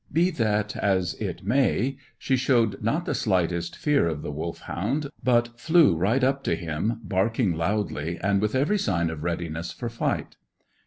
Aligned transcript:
Be 0.11 0.31
that 0.31 0.75
as 0.75 1.13
it 1.21 1.43
may, 1.45 1.97
she 2.17 2.35
showed 2.35 2.81
not 2.83 3.05
the 3.05 3.13
slightest 3.13 3.75
fear 3.75 4.07
of 4.07 4.23
the 4.23 4.31
Wolfhound, 4.31 5.11
but 5.23 5.59
flew 5.59 5.95
right 5.95 6.23
up 6.23 6.43
to 6.45 6.55
him, 6.55 6.99
barking 7.03 7.53
loudly, 7.55 8.17
and 8.19 8.41
with 8.41 8.55
every 8.55 8.79
sign 8.79 9.11
of 9.11 9.21
readiness 9.23 9.71
for 9.71 9.89
fight. 9.89 10.37